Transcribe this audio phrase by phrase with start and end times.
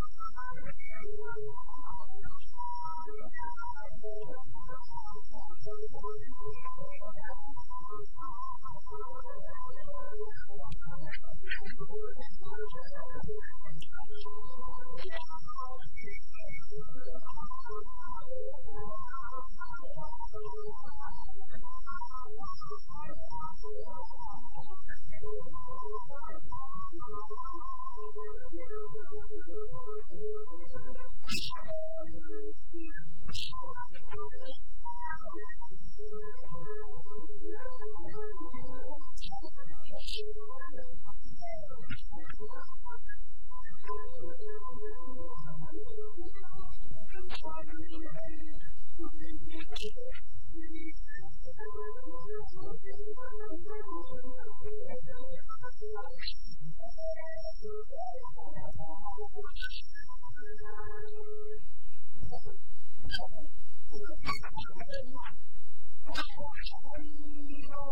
[66.63, 67.91] 我你有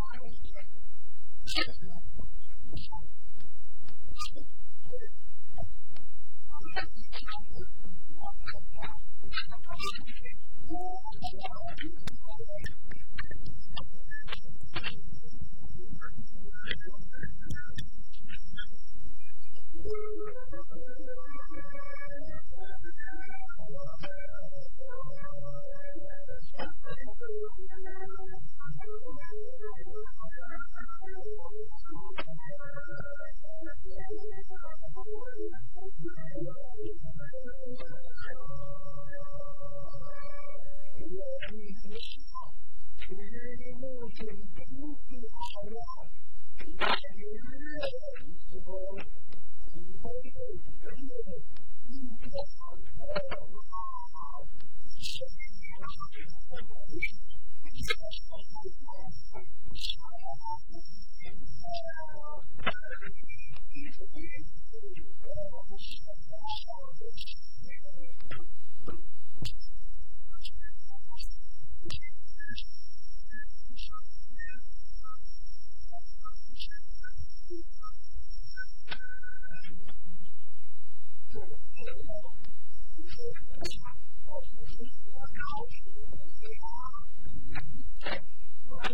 [58.11, 58.41] Thank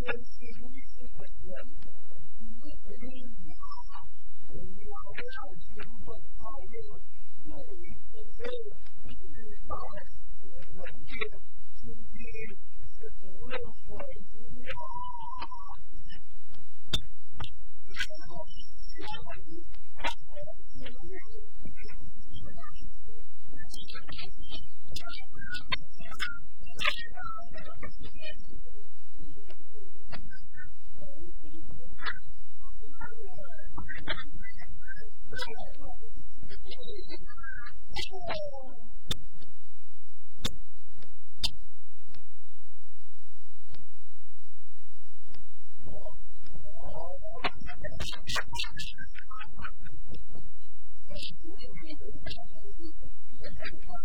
[0.08, 0.67] 我知道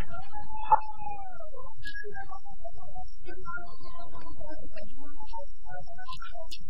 [0.00, 0.08] Thank
[6.60, 6.69] you.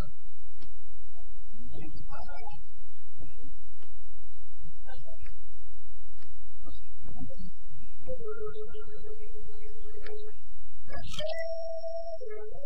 [8.23, 8.35] Thank
[11.17, 12.60] you.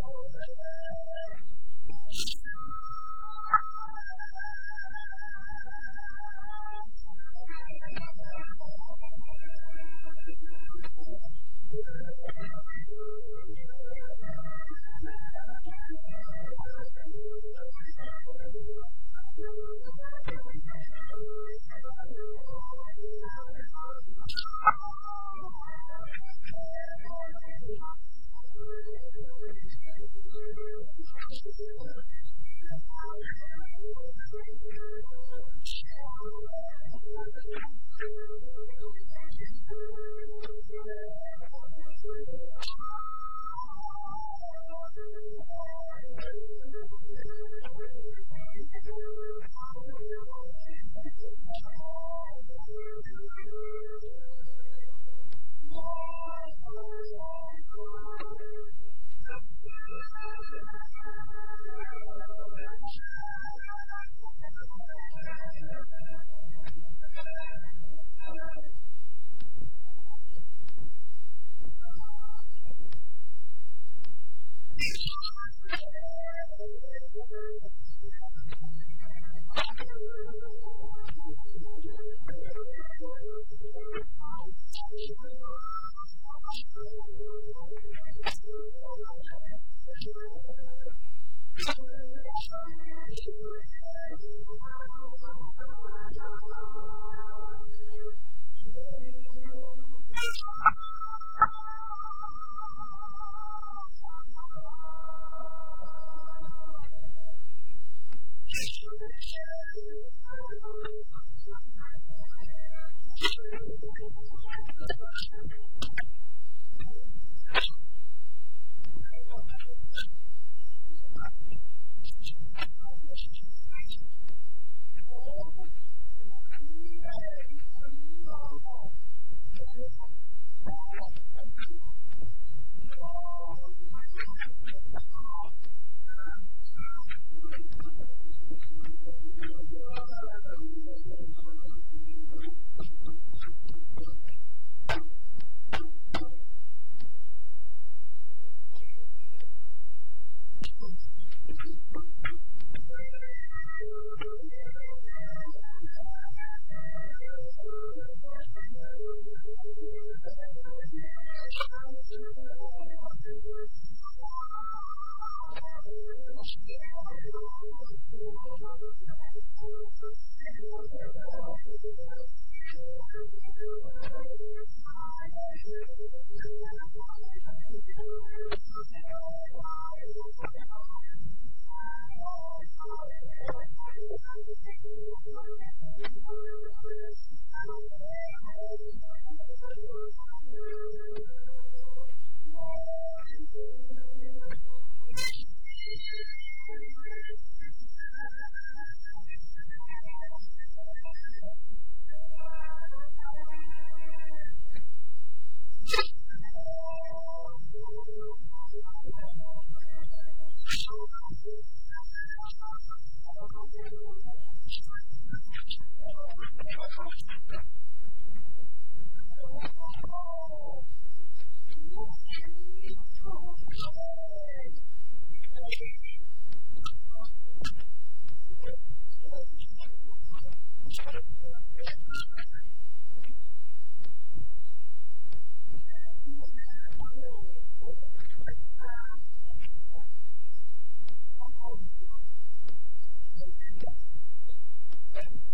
[34.31, 34.47] Thank
[39.69, 40.24] you.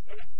[0.09, 0.40] 你。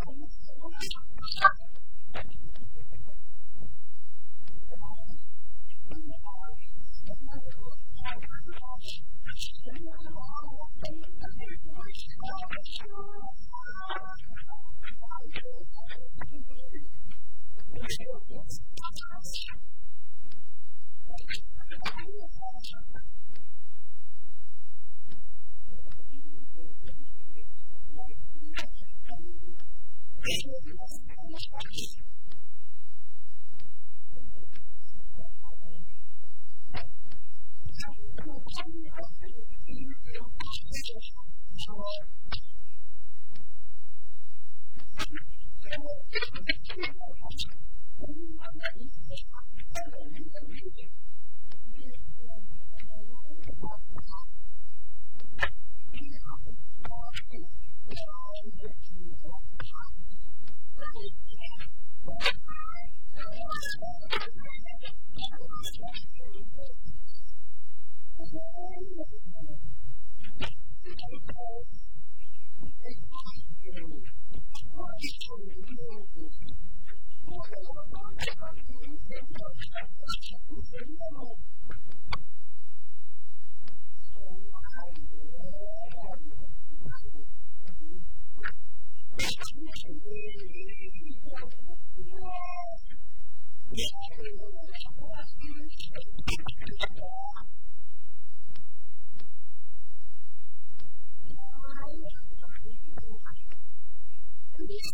[104.81, 104.87] 我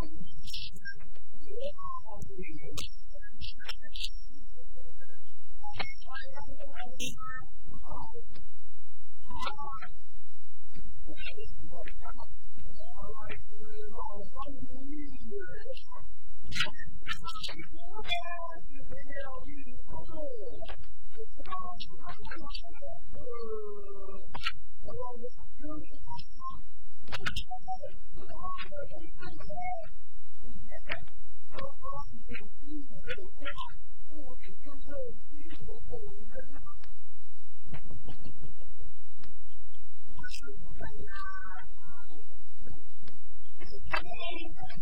[44.51, 44.81] ฉัน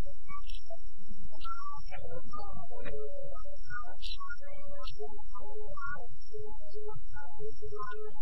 [7.93, 8.21] you.